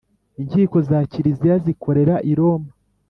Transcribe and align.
Inkiko 0.41 0.77
za 0.89 0.99
Kiliziya 1.11 1.55
zikorera 1.65 2.15
I 2.31 2.33
Roma 2.39 2.69